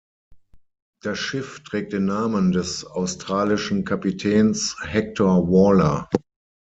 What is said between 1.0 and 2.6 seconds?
Das Schiff trägt den Namen